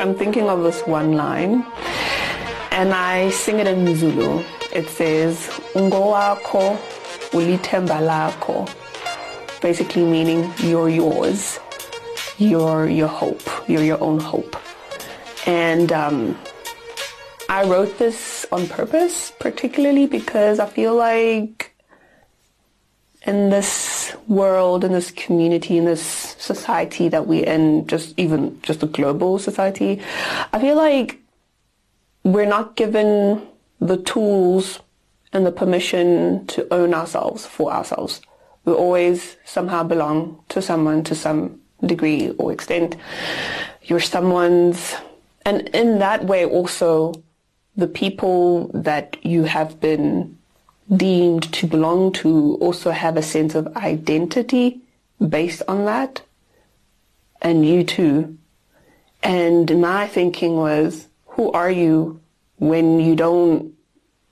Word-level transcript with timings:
I'm 0.00 0.14
thinking 0.14 0.48
of 0.48 0.62
this 0.62 0.82
one 0.86 1.14
line 1.14 1.66
and 2.70 2.92
I 2.92 3.30
sing 3.30 3.58
it 3.58 3.66
in 3.66 3.96
Zulu. 3.96 4.44
It 4.72 4.88
says, 4.88 5.48
ulithemba 7.32 7.98
lakho. 8.06 8.68
Basically 9.60 10.04
meaning 10.04 10.52
you're 10.58 10.88
yours. 10.88 11.58
You're 12.38 12.88
your 12.88 13.08
hope. 13.08 13.42
You're 13.68 13.82
your 13.82 14.00
own 14.00 14.20
hope. 14.20 14.56
And 15.46 15.90
um, 15.90 16.38
I 17.48 17.64
wrote 17.64 17.98
this 17.98 18.46
on 18.52 18.68
purpose, 18.68 19.32
particularly 19.40 20.06
because 20.06 20.60
I 20.60 20.66
feel 20.66 20.94
like 20.94 21.74
in 23.26 23.50
this 23.50 24.14
world, 24.26 24.84
in 24.84 24.92
this 24.92 25.10
community, 25.10 25.76
in 25.76 25.84
this 25.84 26.02
society 26.38 27.08
that 27.08 27.26
we're 27.26 27.44
in, 27.44 27.86
just 27.86 28.14
even 28.16 28.60
just 28.62 28.82
a 28.82 28.86
global 28.86 29.38
society, 29.38 30.00
I 30.52 30.60
feel 30.60 30.76
like 30.76 31.20
we're 32.24 32.46
not 32.46 32.76
given 32.76 33.46
the 33.80 33.96
tools 33.98 34.80
and 35.32 35.44
the 35.44 35.52
permission 35.52 36.46
to 36.46 36.72
own 36.72 36.94
ourselves 36.94 37.44
for 37.44 37.72
ourselves. 37.72 38.20
We 38.64 38.72
always 38.72 39.36
somehow 39.44 39.82
belong 39.82 40.42
to 40.50 40.62
someone 40.62 41.04
to 41.04 41.14
some 41.14 41.60
degree 41.84 42.30
or 42.38 42.52
extent. 42.52 42.96
You're 43.82 44.00
someone's, 44.00 44.94
and 45.44 45.68
in 45.68 45.98
that 45.98 46.24
way 46.24 46.44
also, 46.44 47.14
the 47.76 47.86
people 47.86 48.70
that 48.74 49.16
you 49.24 49.44
have 49.44 49.80
been 49.80 50.37
deemed 50.94 51.52
to 51.52 51.66
belong 51.66 52.12
to 52.12 52.56
also 52.60 52.90
have 52.90 53.16
a 53.16 53.22
sense 53.22 53.54
of 53.54 53.76
identity 53.76 54.80
based 55.26 55.62
on 55.68 55.84
that. 55.84 56.22
And 57.40 57.66
you 57.66 57.84
too. 57.84 58.38
And 59.22 59.80
my 59.80 60.06
thinking 60.06 60.56
was, 60.56 61.08
who 61.26 61.52
are 61.52 61.70
you 61.70 62.20
when 62.58 63.00
you 63.00 63.14
don't 63.14 63.74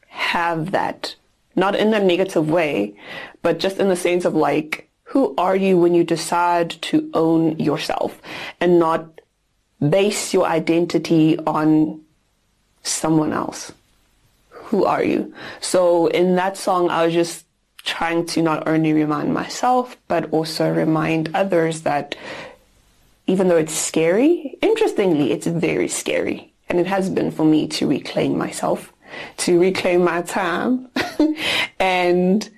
have 0.08 0.72
that? 0.72 1.14
Not 1.54 1.74
in 1.74 1.94
a 1.94 2.00
negative 2.00 2.50
way, 2.50 2.96
but 3.42 3.58
just 3.58 3.78
in 3.78 3.88
the 3.88 3.96
sense 3.96 4.24
of 4.24 4.34
like, 4.34 4.88
who 5.04 5.34
are 5.38 5.56
you 5.56 5.78
when 5.78 5.94
you 5.94 6.04
decide 6.04 6.70
to 6.82 7.08
own 7.14 7.58
yourself 7.58 8.20
and 8.60 8.78
not 8.78 9.20
base 9.88 10.34
your 10.34 10.46
identity 10.46 11.38
on 11.38 12.02
someone 12.82 13.32
else? 13.32 13.72
Who 14.66 14.84
are 14.84 15.02
you? 15.02 15.32
So 15.60 16.08
in 16.08 16.34
that 16.36 16.56
song, 16.56 16.90
I 16.90 17.04
was 17.04 17.14
just 17.14 17.46
trying 17.84 18.26
to 18.26 18.42
not 18.42 18.66
only 18.66 18.92
remind 18.92 19.32
myself, 19.32 19.96
but 20.08 20.28
also 20.32 20.72
remind 20.72 21.30
others 21.34 21.82
that 21.82 22.16
even 23.28 23.48
though 23.48 23.56
it's 23.56 23.72
scary, 23.72 24.58
interestingly, 24.60 25.32
it's 25.32 25.46
very 25.46 25.88
scary. 25.88 26.52
And 26.68 26.80
it 26.80 26.86
has 26.86 27.08
been 27.08 27.30
for 27.30 27.44
me 27.44 27.68
to 27.68 27.86
reclaim 27.86 28.36
myself, 28.36 28.92
to 29.38 29.60
reclaim 29.60 30.02
my 30.02 30.22
time 30.22 30.88
and 31.78 32.48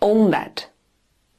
own 0.00 0.30
that. 0.30 0.68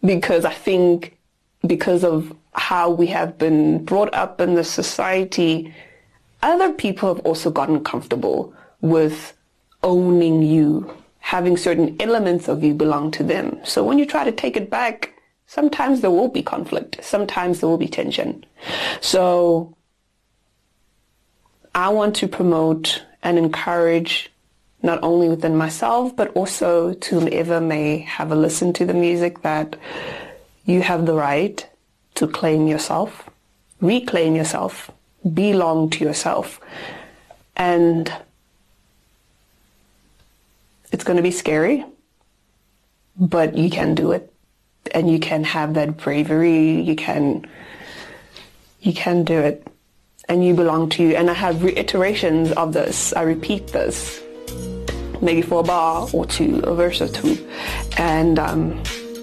Because 0.04 0.44
I 0.44 0.54
think 0.54 1.18
because 1.66 2.04
of 2.04 2.36
how 2.54 2.90
we 2.90 3.08
have 3.08 3.38
been 3.38 3.86
brought 3.86 4.14
up 4.14 4.42
in 4.42 4.56
the 4.56 4.64
society, 4.66 5.74
other 6.44 6.74
people 6.74 7.14
have 7.14 7.26
also 7.26 7.50
gotten 7.50 7.82
comfortable 7.82 8.54
with 8.82 9.34
owning 9.84 10.42
you, 10.42 10.94
having 11.20 11.58
certain 11.58 11.96
elements 12.02 12.48
of 12.48 12.64
you 12.64 12.74
belong 12.74 13.12
to 13.12 13.24
them. 13.24 13.60
So 13.64 13.84
when 13.84 14.00
you 14.00 14.06
try 14.06 14.24
to 14.24 14.32
take 14.32 14.58
it 14.58 14.70
back, 14.70 15.14
sometimes 15.48 16.02
there 16.02 16.12
will 16.12 16.28
be 16.28 16.44
conflict. 16.44 17.04
Sometimes 17.04 17.60
there 17.60 17.70
will 17.70 17.78
be 17.78 17.88
tension. 17.88 18.46
So 19.00 19.76
I 21.74 21.90
want 21.90 22.16
to 22.18 22.28
promote 22.28 23.04
and 23.24 23.38
encourage 23.38 24.32
not 24.84 25.00
only 25.04 25.30
within 25.30 25.56
myself, 25.56 26.16
but 26.16 26.30
also 26.30 26.94
to 26.94 27.20
whoever 27.20 27.62
may 27.62 28.00
have 28.00 28.32
a 28.32 28.36
listen 28.36 28.74
to 28.74 28.86
the 28.86 28.94
music 28.94 29.42
that 29.44 29.76
you 30.66 30.82
have 30.82 31.06
the 31.06 31.14
right 31.14 31.68
to 32.16 32.28
claim 32.28 32.68
yourself, 32.68 33.30
reclaim 33.80 34.36
yourself, 34.36 34.90
belong 35.34 35.90
to 35.92 36.04
yourself. 36.04 36.60
And 37.56 38.12
it's 40.92 41.04
going 41.04 41.18
to 41.18 41.24
be 41.24 41.32
scary, 41.32 41.86
but 43.18 43.58
you 43.58 43.70
can 43.70 43.96
do 43.96 44.12
it. 44.12 44.34
And 44.94 45.10
you 45.10 45.20
can 45.20 45.44
have 45.44 45.76
that 45.76 45.98
bravery. 45.98 46.82
You 46.82 46.96
can, 46.96 47.48
you 48.82 48.94
can 48.94 49.24
do 49.24 49.40
it. 49.40 49.68
And 50.28 50.46
you 50.46 50.54
belong 50.54 50.90
to 50.90 51.04
you. 51.04 51.16
And 51.16 51.30
I 51.30 51.34
have 51.34 51.64
reiterations 51.64 52.52
of 52.54 52.74
this. 52.74 53.14
I 53.14 53.22
repeat 53.22 53.68
this 53.68 54.22
maybe 55.22 55.42
for 55.42 55.62
a 55.62 55.64
bar 55.64 56.08
or 56.14 56.26
two, 56.26 56.60
a 56.64 56.74
verse 56.74 57.02
or 57.02 57.08
two. 57.08 57.48
And 57.98 58.40
um, 58.40 58.82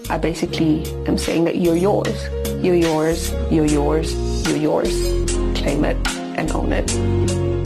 I 0.08 0.18
basically 0.18 0.84
am 1.06 1.18
saying 1.18 1.44
that 1.44 1.56
you're 1.56 1.76
yours. 1.76 2.28
You're 2.64 2.76
yours. 2.76 3.32
You're 3.50 3.66
yours. 3.66 4.14
You're 4.48 4.58
yours. 4.58 4.92
Claim 5.58 5.84
it 5.84 5.96
and 6.38 6.50
own 6.52 6.72
it. 6.72 7.57